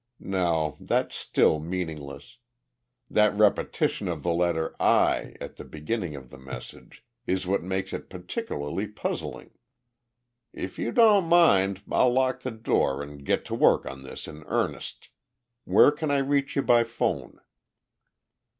No, 0.33 0.77
that's 0.79 1.15
still 1.15 1.59
meaningless. 1.59 2.39
That 3.07 3.37
repetition 3.37 4.07
of 4.07 4.23
the 4.23 4.33
letter 4.33 4.75
'i' 4.81 5.35
at 5.39 5.57
the 5.57 5.63
beginning 5.63 6.15
of 6.15 6.31
the 6.31 6.39
message 6.39 7.05
is 7.27 7.45
what 7.45 7.61
makes 7.61 7.93
it 7.93 8.09
particularly 8.09 8.87
puzzling. 8.87 9.51
"If 10.53 10.79
you 10.79 10.91
don't 10.91 11.25
mind, 11.25 11.83
I'll 11.91 12.11
lock 12.11 12.39
the 12.41 12.49
door 12.49 13.03
and 13.03 13.23
get 13.23 13.45
to 13.45 13.53
work 13.53 13.85
on 13.85 14.01
this 14.01 14.27
in 14.27 14.43
earnest. 14.47 15.09
Where 15.65 15.91
can 15.91 16.09
I 16.09 16.17
reach 16.17 16.55
you 16.55 16.63
by 16.63 16.83
phone?" 16.83 17.39